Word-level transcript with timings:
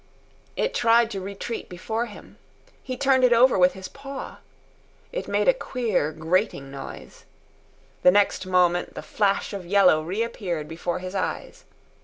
It 0.55 0.73
tried 0.73 1.11
to 1.11 1.21
retreat 1.21 1.69
before 1.69 2.07
him. 2.07 2.39
He 2.81 2.97
turned 2.97 3.23
it 3.23 3.33
over 3.33 3.55
with 3.55 3.73
his 3.73 3.87
paw. 3.87 4.39
It 5.11 5.27
made 5.27 5.47
a 5.47 5.53
queer, 5.53 6.11
grating 6.11 6.71
noise. 6.71 7.23
The 8.01 8.09
next 8.09 8.47
moment 8.47 8.95
the 8.95 9.03
flash 9.03 9.53
of 9.53 9.63
yellow 9.63 10.01
reappeared 10.01 10.67
before 10.67 10.97
his 10.97 11.13
eyes. 11.13 11.65